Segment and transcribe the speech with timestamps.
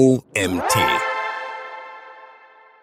[0.00, 0.78] OMT.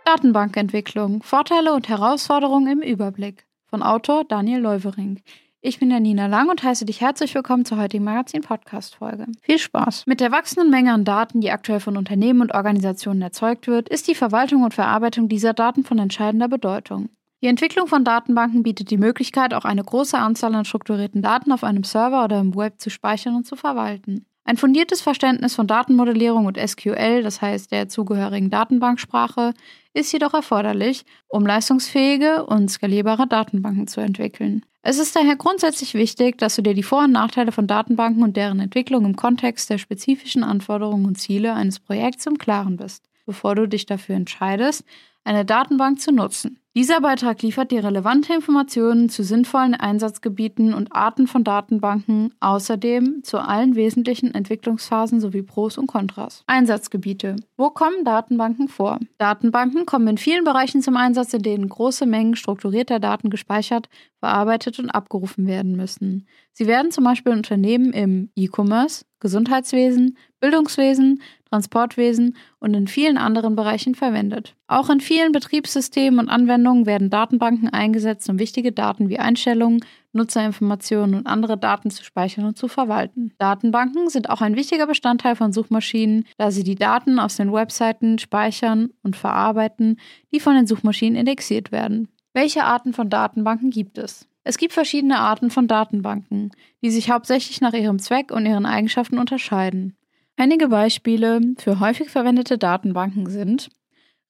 [0.06, 1.24] Datenbankentwicklung.
[1.24, 3.48] Vorteile und Herausforderungen im Überblick.
[3.66, 5.24] Von Autor Daniel Leuvering.
[5.62, 9.26] Ich bin Janina Lang und heiße dich herzlich willkommen zur heutigen Magazin-Podcast-Folge.
[9.42, 10.04] Viel Spaß!
[10.06, 14.08] Mit der wachsenden Menge an Daten, die aktuell von Unternehmen und Organisationen erzeugt wird, ist
[14.08, 17.10] die Verwaltung und Verarbeitung dieser Daten von entscheidender Bedeutung.
[17.42, 21.64] Die Entwicklung von Datenbanken bietet die Möglichkeit, auch eine große Anzahl an strukturierten Daten auf
[21.64, 24.28] einem Server oder im Web zu speichern und zu verwalten.
[24.48, 29.54] Ein fundiertes Verständnis von Datenmodellierung und SQL, das heißt der zugehörigen Datenbanksprache,
[29.94, 34.66] ist jedoch erforderlich, um leistungsfähige und skalierbare Datenbanken zu entwickeln.
[34.84, 38.38] Es ist daher grundsätzlich wichtig, dass du dir die Vor- und Nachteile von Datenbanken und
[38.38, 43.54] deren Entwicklung im Kontext der spezifischen Anforderungen und Ziele eines Projekts im Klaren bist, bevor
[43.54, 44.86] du dich dafür entscheidest,
[45.26, 46.62] eine Datenbank zu nutzen.
[46.78, 53.40] Dieser Beitrag liefert dir relevante Informationen zu sinnvollen Einsatzgebieten und Arten von Datenbanken, außerdem zu
[53.40, 56.44] allen wesentlichen Entwicklungsphasen sowie Pros und Kontras.
[56.46, 57.38] Einsatzgebiete.
[57.58, 59.00] Wo kommen Datenbanken vor?
[59.18, 64.78] Datenbanken kommen in vielen Bereichen zum Einsatz, in denen große Mengen strukturierter Daten gespeichert, verarbeitet
[64.78, 66.28] und abgerufen werden müssen.
[66.54, 73.56] Sie werden zum Beispiel in Unternehmen im E-Commerce, Gesundheitswesen, Bildungswesen, Transportwesen und in vielen anderen
[73.56, 74.56] Bereichen verwendet.
[74.68, 79.80] Auch in vielen Betriebssystemen und Anwendungen werden Datenbanken eingesetzt, um wichtige Daten wie Einstellungen,
[80.14, 83.32] Nutzerinformationen und andere Daten zu speichern und zu verwalten.
[83.38, 88.20] Datenbanken sind auch ein wichtiger Bestandteil von Suchmaschinen, da sie die Daten aus den Webseiten
[88.20, 90.00] speichern und verarbeiten,
[90.34, 92.10] die von den Suchmaschinen indexiert werden.
[92.34, 94.28] Welche Arten von Datenbanken gibt es?
[94.44, 99.20] Es gibt verschiedene Arten von Datenbanken, die sich hauptsächlich nach ihrem Zweck und ihren Eigenschaften
[99.20, 99.98] unterscheiden.
[100.38, 103.70] Einige Beispiele für häufig verwendete Datenbanken sind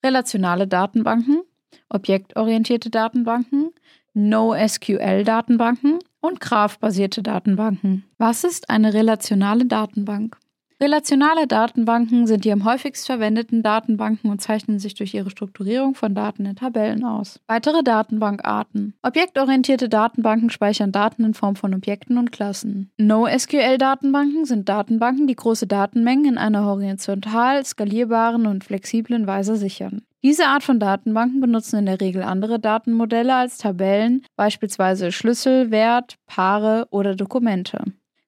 [0.03, 1.41] relationale Datenbanken,
[1.89, 3.71] objektorientierte Datenbanken,
[4.13, 8.03] NoSQL-Datenbanken und Graph-basierte Datenbanken.
[8.17, 10.37] Was ist eine relationale Datenbank?
[10.79, 16.13] Relationale Datenbanken sind die am häufigst verwendeten Datenbanken und zeichnen sich durch ihre Strukturierung von
[16.13, 17.39] Daten in Tabellen aus.
[17.47, 18.93] Weitere Datenbankarten.
[19.01, 22.91] Objektorientierte Datenbanken speichern Daten in Form von Objekten und Klassen.
[22.97, 30.03] NoSQL-Datenbanken sind Datenbanken, die große Datenmengen in einer horizontal skalierbaren und flexiblen Weise sichern.
[30.23, 36.17] Diese Art von Datenbanken benutzen in der Regel andere Datenmodelle als Tabellen, beispielsweise Schlüssel, Wert,
[36.27, 37.83] Paare oder Dokumente.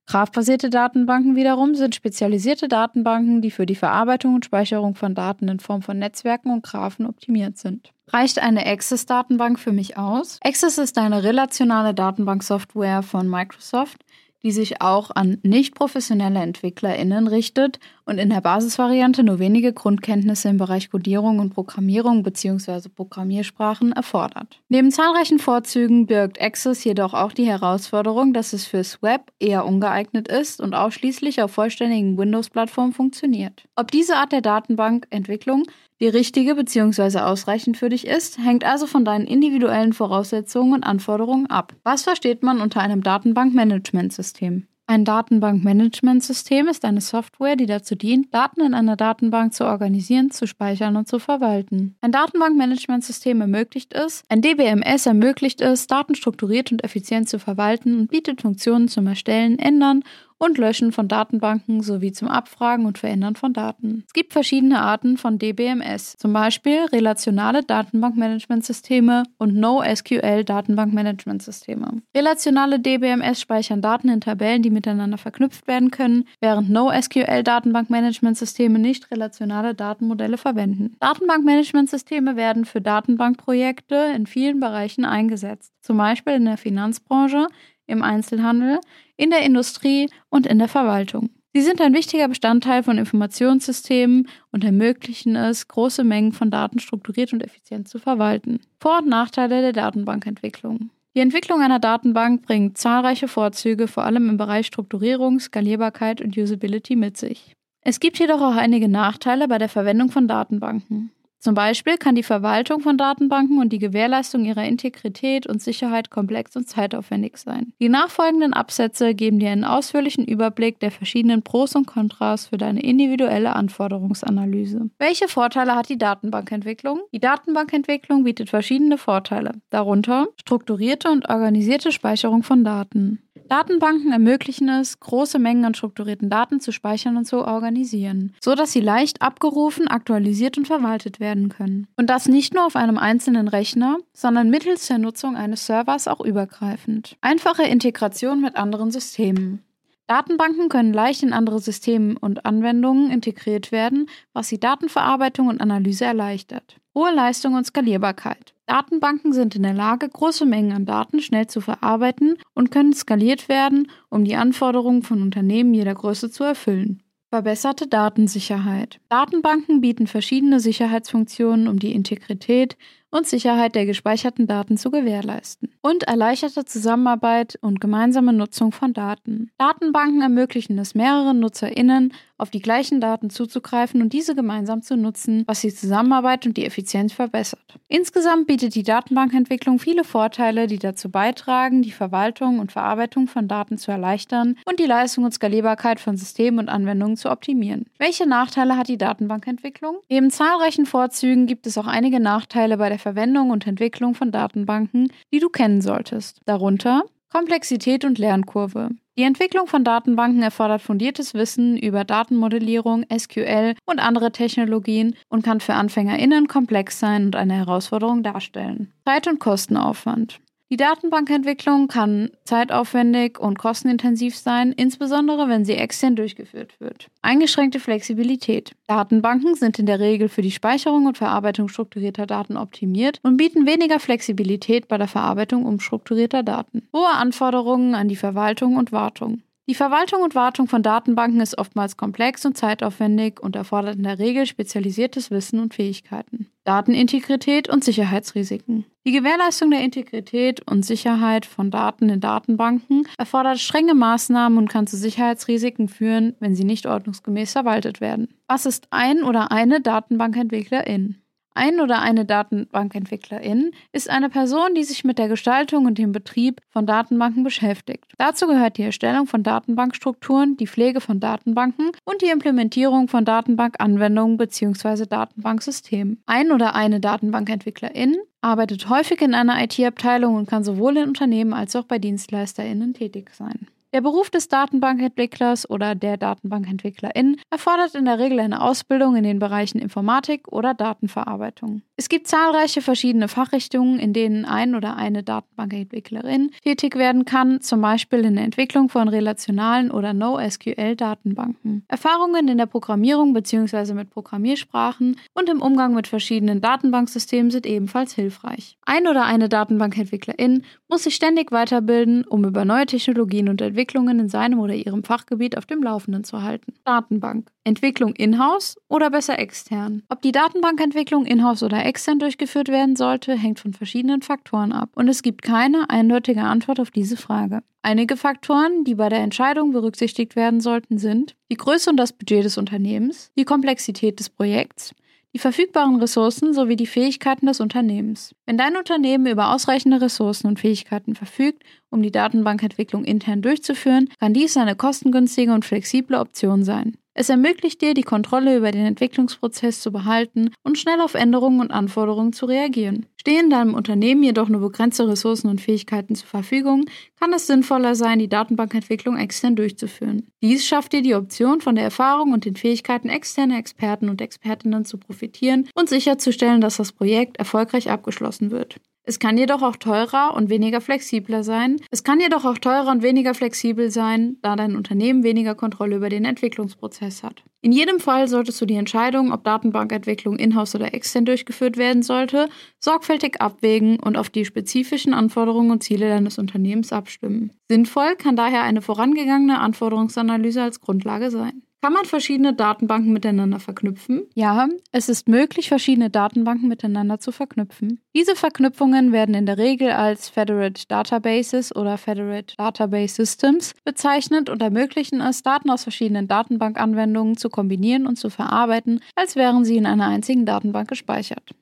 [0.09, 5.59] Graph-basierte Datenbanken wiederum sind spezialisierte Datenbanken, die für die Verarbeitung und Speicherung von Daten in
[5.59, 7.93] Form von Netzwerken und Graphen optimiert sind.
[8.07, 10.39] Reicht eine Access-Datenbank für mich aus?
[10.43, 14.03] Access ist eine relationale Datenbanksoftware von Microsoft,
[14.41, 20.49] die sich auch an nicht professionelle EntwicklerInnen richtet und in der Basisvariante nur wenige Grundkenntnisse
[20.49, 22.89] im Bereich Codierung und Programmierung bzw.
[22.89, 24.59] Programmiersprachen erfordert.
[24.67, 30.27] Neben zahlreichen Vorzügen birgt Access jedoch auch die Herausforderung, dass es fürs Web eher ungeeignet
[30.27, 33.63] ist und ausschließlich auf vollständigen Windows-Plattformen funktioniert.
[33.75, 35.63] Ob diese Art der Datenbankentwicklung
[36.01, 37.19] die richtige bzw.
[37.19, 41.75] ausreichend für dich ist, hängt also von deinen individuellen Voraussetzungen und Anforderungen ab.
[41.83, 44.65] Was versteht man unter einem Datenbankmanagementsystem?
[44.89, 50.47] Ein Datenbankmanagementsystem ist eine Software, die dazu dient, Daten in einer Datenbank zu organisieren, zu
[50.47, 51.95] speichern und zu verwalten.
[52.01, 58.09] Ein Datenbankmanagementsystem ermöglicht es, ein DBMS ermöglicht es, Daten strukturiert und effizient zu verwalten und
[58.09, 60.03] bietet Funktionen zum Erstellen, Ändern
[60.39, 64.03] und Löschen von Datenbanken sowie zum Abfragen und Verändern von Daten.
[64.07, 72.01] Es gibt verschiedene Arten von DBMS, zum Beispiel relationale Datenbankmanagementsysteme und NoSQL-Datenbankmanagementsysteme.
[72.15, 79.75] Relationale DBMS speichern Daten in Tabellen, die miteinander verknüpft werden können, während NoSQL-Datenbankmanagementsysteme nicht relationale
[79.75, 80.95] Datenmodelle verwenden.
[81.01, 87.47] Datenbankmanagementsysteme werden für Datenbankprojekte in vielen Bereichen eingesetzt, zum Beispiel in der Finanzbranche,
[87.89, 88.79] im Einzelhandel,
[89.17, 91.29] in der Industrie und in der Verwaltung.
[91.53, 97.33] Sie sind ein wichtiger Bestandteil von Informationssystemen und ermöglichen es, große Mengen von Daten strukturiert
[97.33, 98.59] und effizient zu verwalten.
[98.79, 100.91] Vor- und Nachteile der Datenbankentwicklung.
[101.15, 106.95] Die Entwicklung einer Datenbank bringt zahlreiche Vorzüge, vor allem im Bereich Strukturierung, Skalierbarkeit und Usability
[106.95, 107.53] mit sich.
[107.81, 111.11] Es gibt jedoch auch einige Nachteile bei der Verwendung von Datenbanken.
[111.39, 116.55] Zum Beispiel kann die Verwaltung von Datenbanken und die Gewährleistung ihrer Integrität und Sicherheit komplex
[116.57, 117.71] und zeitaufwendig sein.
[117.79, 122.83] Die nachfolgenden Absätze geben dir einen ausführlichen Überblick der verschiedenen Pros und Kontras für deine
[122.83, 124.89] individuelle Anforderungsanalyse.
[124.99, 126.99] Welche Vorteile hat die Datenbankentwicklung?
[127.13, 133.21] Die Datenbankentwicklung bietet verschiedene Vorteile, darunter strukturierte und organisierte Speicherung von Daten.
[133.49, 138.71] Datenbanken ermöglichen es, große Mengen an strukturierten Daten zu speichern und zu organisieren, so dass
[138.71, 141.87] sie leicht abgerufen, aktualisiert und verwaltet werden können.
[141.97, 146.21] Und das nicht nur auf einem einzelnen Rechner, sondern mittels der Nutzung eines Servers auch
[146.21, 147.17] übergreifend.
[147.21, 149.63] Einfache Integration mit anderen Systemen.
[150.05, 156.05] Datenbanken können leicht in andere Systeme und Anwendungen integriert werden, was die Datenverarbeitung und Analyse
[156.05, 156.77] erleichtert.
[156.95, 158.53] Hohe Leistung und Skalierbarkeit.
[158.69, 163.49] Datenbanken sind in der Lage, große Mengen an Daten schnell zu verarbeiten und können skaliert
[163.49, 167.01] werden, um die Anforderungen von Unternehmen jeder Größe zu erfüllen.
[167.31, 168.99] Verbesserte Datensicherheit.
[169.09, 172.77] Datenbanken bieten verschiedene Sicherheitsfunktionen, um die Integrität
[173.11, 175.73] und Sicherheit der gespeicherten Daten zu gewährleisten.
[175.81, 179.51] Und erleichterte Zusammenarbeit und gemeinsame Nutzung von Daten.
[179.57, 185.43] Datenbanken ermöglichen es mehreren NutzerInnen, auf die gleichen Daten zuzugreifen und diese gemeinsam zu nutzen,
[185.45, 187.59] was die Zusammenarbeit und die Effizienz verbessert.
[187.89, 193.77] Insgesamt bietet die Datenbankentwicklung viele Vorteile, die dazu beitragen, die Verwaltung und Verarbeitung von Daten
[193.77, 197.87] zu erleichtern und die Leistung und Skalierbarkeit von Systemen und Anwendungen zu optimieren.
[197.97, 199.97] Welche Nachteile hat die Datenbankentwicklung?
[200.09, 205.11] Neben zahlreichen Vorzügen gibt es auch einige Nachteile bei der Verwendung und Entwicklung von Datenbanken,
[205.33, 206.41] die du kennen solltest.
[206.45, 208.89] Darunter Komplexität und Lernkurve.
[209.15, 215.59] Die Entwicklung von Datenbanken erfordert fundiertes Wissen über Datenmodellierung, SQL und andere Technologien und kann
[215.59, 218.93] für AnfängerInnen komplex sein und eine Herausforderung darstellen.
[219.05, 220.39] Zeit- und Kostenaufwand.
[220.71, 227.07] Die Datenbankentwicklung kann zeitaufwendig und kostenintensiv sein, insbesondere wenn sie extern durchgeführt wird.
[227.23, 228.75] Eingeschränkte Flexibilität.
[228.85, 233.65] Datenbanken sind in der Regel für die Speicherung und Verarbeitung strukturierter Daten optimiert und bieten
[233.65, 236.87] weniger Flexibilität bei der Verarbeitung umstrukturierter Daten.
[236.93, 239.41] Hohe Anforderungen an die Verwaltung und Wartung.
[239.69, 244.17] Die Verwaltung und Wartung von Datenbanken ist oftmals komplex und zeitaufwendig und erfordert in der
[244.17, 246.47] Regel spezialisiertes Wissen und Fähigkeiten.
[246.63, 248.85] Datenintegrität und Sicherheitsrisiken.
[249.05, 254.87] Die Gewährleistung der Integrität und Sicherheit von Daten in Datenbanken erfordert strenge Maßnahmen und kann
[254.87, 258.27] zu Sicherheitsrisiken führen, wenn sie nicht ordnungsgemäß verwaltet werden.
[258.47, 261.17] Was ist ein oder eine Datenbankentwicklerin?
[261.59, 266.61] Ein oder eine Datenbankentwicklerin ist eine Person, die sich mit der Gestaltung und dem Betrieb
[266.69, 268.05] von Datenbanken beschäftigt.
[268.17, 274.37] Dazu gehört die Erstellung von Datenbankstrukturen, die Pflege von Datenbanken und die Implementierung von Datenbankanwendungen
[274.37, 275.05] bzw.
[275.05, 276.23] Datenbanksystemen.
[276.25, 281.75] Ein oder eine Datenbankentwicklerin arbeitet häufig in einer IT-Abteilung und kann sowohl in Unternehmen als
[281.75, 283.67] auch bei DienstleisterInnen tätig sein.
[283.91, 289.39] Der Beruf des Datenbankentwicklers oder der Datenbankentwicklerin erfordert in der Regel eine Ausbildung in den
[289.39, 291.81] Bereichen Informatik oder Datenverarbeitung.
[291.97, 297.81] Es gibt zahlreiche verschiedene Fachrichtungen, in denen ein oder eine Datenbankentwicklerin tätig werden kann, zum
[297.81, 301.83] Beispiel in der Entwicklung von relationalen oder NoSQL-Datenbanken.
[301.87, 303.95] Erfahrungen in der Programmierung bzw.
[303.95, 308.77] mit Programmiersprachen und im Umgang mit verschiedenen Datenbanksystemen sind ebenfalls hilfreich.
[308.85, 314.27] Ein oder eine Datenbankentwicklerin muss sich ständig weiterbilden, um über neue Technologien und Entwicklungen in
[314.27, 316.73] seinem oder ihrem Fachgebiet auf dem Laufenden zu halten.
[316.83, 317.51] Datenbank.
[317.63, 320.01] Entwicklung in-house oder besser extern?
[320.09, 324.89] Ob die Datenbankentwicklung in-house oder extern durchgeführt werden sollte, hängt von verschiedenen Faktoren ab.
[324.95, 327.61] Und es gibt keine eindeutige Antwort auf diese Frage.
[327.83, 332.43] Einige Faktoren, die bei der Entscheidung berücksichtigt werden sollten, sind die Größe und das Budget
[332.43, 334.93] des Unternehmens, die Komplexität des Projekts,
[335.33, 338.33] die verfügbaren Ressourcen sowie die Fähigkeiten des Unternehmens.
[338.45, 344.33] Wenn dein Unternehmen über ausreichende Ressourcen und Fähigkeiten verfügt, um die Datenbankentwicklung intern durchzuführen, kann
[344.33, 346.97] dies eine kostengünstige und flexible Option sein.
[347.19, 351.69] Es ermöglicht dir, die Kontrolle über den Entwicklungsprozess zu behalten und schnell auf Änderungen und
[351.69, 353.07] Anforderungen zu reagieren.
[353.19, 356.85] Stehen deinem Unternehmen jedoch nur begrenzte Ressourcen und Fähigkeiten zur Verfügung,
[357.19, 360.27] kann es sinnvoller sein, die Datenbankentwicklung extern durchzuführen.
[360.41, 364.85] Dies schafft dir die Option, von der Erfahrung und den Fähigkeiten externer Experten und Expertinnen
[364.85, 368.77] zu profitieren und sicherzustellen, dass das Projekt erfolgreich abgeschlossen wird.
[369.03, 371.77] Es kann jedoch auch teurer und weniger flexibler sein.
[371.89, 376.09] Es kann jedoch auch teurer und weniger flexibel sein, da dein Unternehmen weniger Kontrolle über
[376.09, 377.43] den Entwicklungsprozess hat.
[377.61, 382.49] In jedem Fall solltest du die Entscheidung, ob Datenbankentwicklung in-house oder extern durchgeführt werden sollte,
[382.79, 387.51] sorgfältig abwägen und auf die spezifischen Anforderungen und Ziele deines Unternehmens abstimmen.
[387.67, 391.63] Sinnvoll kann daher eine vorangegangene Anforderungsanalyse als Grundlage sein.
[391.81, 394.23] Kann man verschiedene Datenbanken miteinander verknüpfen?
[394.35, 398.01] Ja, es ist möglich, verschiedene Datenbanken miteinander zu verknüpfen.
[398.13, 404.61] Diese Verknüpfungen werden in der Regel als Federate Databases oder Federate Database Systems bezeichnet und
[404.61, 409.85] ermöglichen es, Daten aus verschiedenen Datenbankanwendungen zu kombinieren und zu verarbeiten, als wären sie in
[409.85, 411.55] einer einzigen Datenbank gespeichert.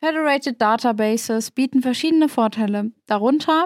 [0.00, 3.64] Federated Databases bieten verschiedene Vorteile, darunter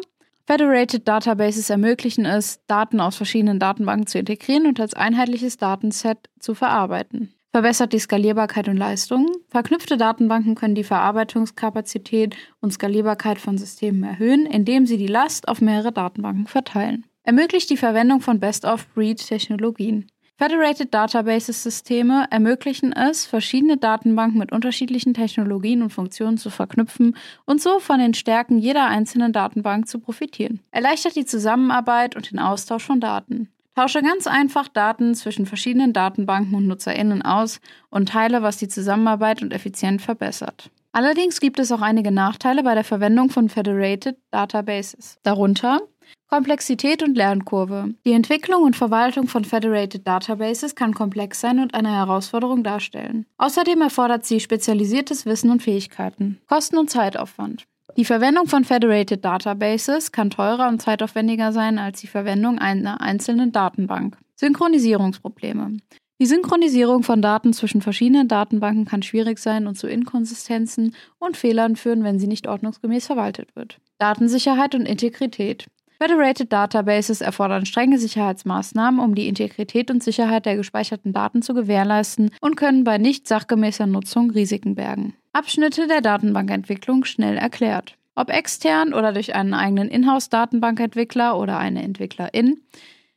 [0.51, 6.55] Federated Databases ermöglichen es, Daten aus verschiedenen Datenbanken zu integrieren und als einheitliches Datenset zu
[6.55, 7.35] verarbeiten.
[7.53, 9.27] Verbessert die Skalierbarkeit und Leistung.
[9.49, 15.61] Verknüpfte Datenbanken können die Verarbeitungskapazität und Skalierbarkeit von Systemen erhöhen, indem sie die Last auf
[15.61, 17.05] mehrere Datenbanken verteilen.
[17.25, 20.07] Ermöglicht die Verwendung von Best-of-Breed-Technologien.
[20.41, 27.61] Federated Databases Systeme ermöglichen es, verschiedene Datenbanken mit unterschiedlichen Technologien und Funktionen zu verknüpfen und
[27.61, 30.61] so von den Stärken jeder einzelnen Datenbank zu profitieren.
[30.71, 33.49] Erleichtert die Zusammenarbeit und den Austausch von Daten.
[33.75, 39.43] Tausche ganz einfach Daten zwischen verschiedenen Datenbanken und NutzerInnen aus und teile, was die Zusammenarbeit
[39.43, 40.71] und Effizienz verbessert.
[40.93, 45.19] Allerdings gibt es auch einige Nachteile bei der Verwendung von Federated Databases.
[45.25, 45.81] Darunter
[46.29, 47.95] Komplexität und Lernkurve.
[48.05, 53.25] Die Entwicklung und Verwaltung von Federated Databases kann komplex sein und eine Herausforderung darstellen.
[53.39, 56.39] Außerdem erfordert sie spezialisiertes Wissen und Fähigkeiten.
[56.47, 57.65] Kosten und Zeitaufwand.
[57.97, 63.51] Die Verwendung von Federated Databases kann teurer und zeitaufwendiger sein als die Verwendung einer einzelnen
[63.51, 64.19] Datenbank.
[64.37, 65.79] Synchronisierungsprobleme.
[66.21, 71.77] Die Synchronisierung von Daten zwischen verschiedenen Datenbanken kann schwierig sein und zu Inkonsistenzen und Fehlern
[71.77, 73.79] führen, wenn sie nicht ordnungsgemäß verwaltet wird.
[73.99, 75.67] Datensicherheit und Integrität.
[76.01, 82.31] Federated Databases erfordern strenge Sicherheitsmaßnahmen, um die Integrität und Sicherheit der gespeicherten Daten zu gewährleisten
[82.41, 85.15] und können bei nicht sachgemäßer Nutzung Risiken bergen.
[85.33, 87.97] Abschnitte der Datenbankentwicklung schnell erklärt.
[88.15, 92.61] Ob extern oder durch einen eigenen Inhouse-Datenbankentwickler oder eine Entwicklerin,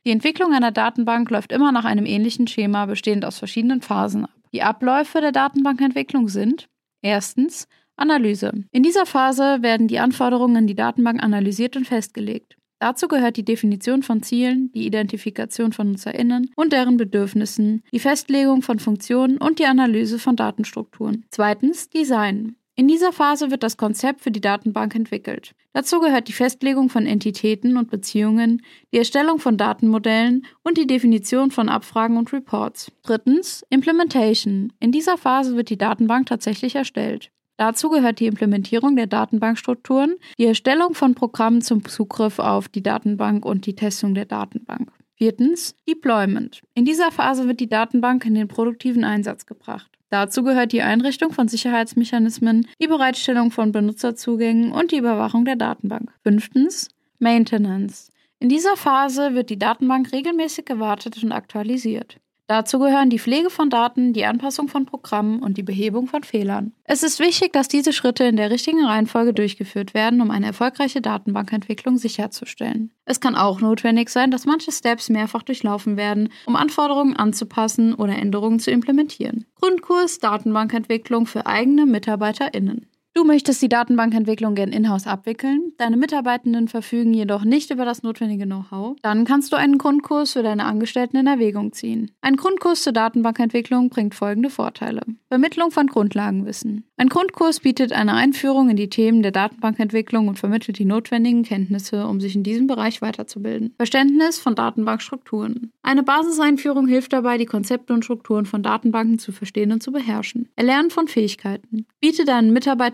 [0.04, 4.30] die Entwicklung einer Datenbank läuft immer nach einem ähnlichen Schema, bestehend aus verschiedenen Phasen ab.
[4.52, 6.68] Die Abläufe der Datenbankentwicklung sind
[7.00, 8.52] erstens Analyse.
[8.72, 12.56] In dieser Phase werden die Anforderungen in die Datenbank analysiert und festgelegt.
[12.82, 18.62] Dazu gehört die Definition von Zielen, die Identifikation von NutzerInnen und deren Bedürfnissen, die Festlegung
[18.62, 21.24] von Funktionen und die Analyse von Datenstrukturen.
[21.30, 22.56] Zweitens Design.
[22.74, 25.52] In dieser Phase wird das Konzept für die Datenbank entwickelt.
[25.72, 28.62] Dazu gehört die Festlegung von Entitäten und Beziehungen,
[28.92, 32.90] die Erstellung von Datenmodellen und die Definition von Abfragen und Reports.
[33.04, 34.72] Drittens Implementation.
[34.80, 37.30] In dieser Phase wird die Datenbank tatsächlich erstellt.
[37.62, 43.46] Dazu gehört die Implementierung der Datenbankstrukturen, die Erstellung von Programmen zum Zugriff auf die Datenbank
[43.46, 44.90] und die Testung der Datenbank.
[45.14, 46.60] Viertens, Deployment.
[46.74, 49.88] In dieser Phase wird die Datenbank in den produktiven Einsatz gebracht.
[50.10, 56.10] Dazu gehört die Einrichtung von Sicherheitsmechanismen, die Bereitstellung von Benutzerzugängen und die Überwachung der Datenbank.
[56.24, 56.88] Fünftens,
[57.20, 58.10] Maintenance.
[58.40, 62.16] In dieser Phase wird die Datenbank regelmäßig gewartet und aktualisiert.
[62.48, 66.72] Dazu gehören die Pflege von Daten, die Anpassung von Programmen und die Behebung von Fehlern.
[66.84, 71.00] Es ist wichtig, dass diese Schritte in der richtigen Reihenfolge durchgeführt werden, um eine erfolgreiche
[71.00, 72.90] Datenbankentwicklung sicherzustellen.
[73.04, 78.16] Es kann auch notwendig sein, dass manche Steps mehrfach durchlaufen werden, um Anforderungen anzupassen oder
[78.16, 79.46] Änderungen zu implementieren.
[79.60, 82.86] Grundkurs Datenbankentwicklung für eigene MitarbeiterInnen.
[83.14, 88.46] Du möchtest die Datenbankentwicklung gern in-house abwickeln, deine Mitarbeitenden verfügen jedoch nicht über das notwendige
[88.46, 92.10] Know-how, dann kannst du einen Grundkurs für deine Angestellten in Erwägung ziehen.
[92.22, 95.02] Ein Grundkurs zur Datenbankentwicklung bringt folgende Vorteile.
[95.28, 96.84] Vermittlung von Grundlagenwissen.
[96.96, 102.06] Ein Grundkurs bietet eine Einführung in die Themen der Datenbankentwicklung und vermittelt die notwendigen Kenntnisse,
[102.06, 103.74] um sich in diesem Bereich weiterzubilden.
[103.76, 105.70] Verständnis von Datenbankstrukturen.
[105.82, 110.48] Eine Basiseinführung hilft dabei, die Konzepte und Strukturen von Datenbanken zu verstehen und zu beherrschen.
[110.56, 111.86] Erlernen von Fähigkeiten.
[112.00, 112.52] Biete deinen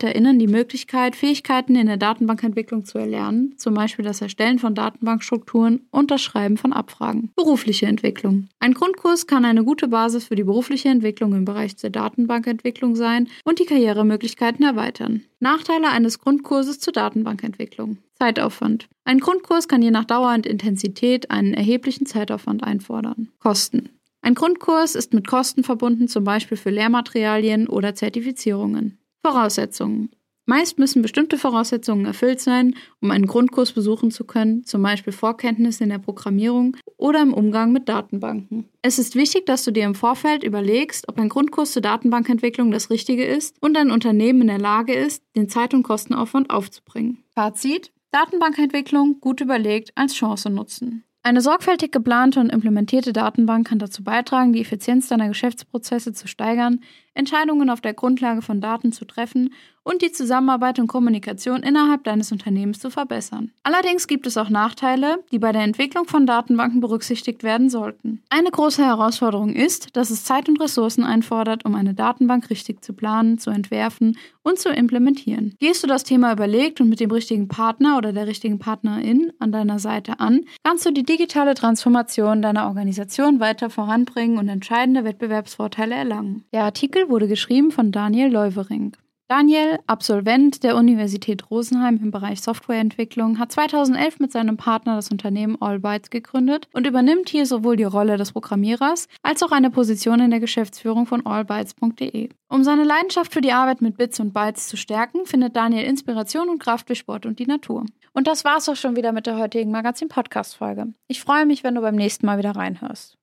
[0.09, 5.87] MitarbeiterInnen die Möglichkeit, Fähigkeiten in der Datenbankentwicklung zu erlernen, zum Beispiel das Erstellen von Datenbankstrukturen
[5.91, 7.31] und das Schreiben von Abfragen.
[7.35, 8.47] Berufliche Entwicklung.
[8.59, 13.27] Ein Grundkurs kann eine gute Basis für die berufliche Entwicklung im Bereich der Datenbankentwicklung sein
[13.43, 15.21] und die Karrieremöglichkeiten erweitern.
[15.39, 17.97] Nachteile eines Grundkurses zur Datenbankentwicklung.
[18.17, 18.87] Zeitaufwand.
[19.05, 23.29] Ein Grundkurs kann je nach Dauer und Intensität einen erheblichen Zeitaufwand einfordern.
[23.39, 23.89] Kosten.
[24.21, 28.98] Ein Grundkurs ist mit Kosten verbunden, zum Beispiel für Lehrmaterialien oder Zertifizierungen.
[29.23, 30.09] Voraussetzungen.
[30.49, 35.83] Meist müssen bestimmte Voraussetzungen erfüllt sein, um einen Grundkurs besuchen zu können, zum Beispiel Vorkenntnisse
[35.83, 38.67] in der Programmierung oder im Umgang mit Datenbanken.
[38.81, 42.89] Es ist wichtig, dass du dir im Vorfeld überlegst, ob ein Grundkurs zur Datenbankentwicklung das
[42.89, 47.23] Richtige ist und dein Unternehmen in der Lage ist, den Zeit- und Kostenaufwand aufzubringen.
[47.35, 51.03] Fazit: Datenbankentwicklung gut überlegt als Chance nutzen.
[51.21, 56.79] Eine sorgfältig geplante und implementierte Datenbank kann dazu beitragen, die Effizienz deiner Geschäftsprozesse zu steigern,
[57.13, 62.31] Entscheidungen auf der Grundlage von Daten zu treffen und die Zusammenarbeit und Kommunikation innerhalb deines
[62.31, 63.51] Unternehmens zu verbessern.
[63.63, 68.21] Allerdings gibt es auch Nachteile, die bei der Entwicklung von Datenbanken berücksichtigt werden sollten.
[68.29, 72.93] Eine große Herausforderung ist, dass es Zeit und Ressourcen einfordert, um eine Datenbank richtig zu
[72.93, 75.55] planen, zu entwerfen und zu implementieren.
[75.59, 79.51] Gehst du das Thema überlegt und mit dem richtigen Partner oder der richtigen Partnerin an
[79.51, 85.95] deiner Seite an, kannst du die digitale Transformation deiner Organisation weiter voranbringen und entscheidende Wettbewerbsvorteile
[85.95, 86.45] erlangen.
[86.53, 88.95] Der Artikel wurde geschrieben von Daniel Leuvering.
[89.31, 95.55] Daniel, Absolvent der Universität Rosenheim im Bereich Softwareentwicklung, hat 2011 mit seinem Partner das Unternehmen
[95.61, 100.31] Allbytes gegründet und übernimmt hier sowohl die Rolle des Programmierers als auch eine Position in
[100.31, 102.29] der Geschäftsführung von allbytes.de.
[102.47, 106.49] Um seine Leidenschaft für die Arbeit mit Bits und Bytes zu stärken, findet Daniel Inspiration
[106.49, 107.85] und Kraft durch Sport und die Natur.
[108.13, 110.87] Und das war's auch schon wieder mit der heutigen Magazin-Podcast-Folge.
[111.07, 113.15] Ich freue mich, wenn du beim nächsten Mal wieder reinhörst.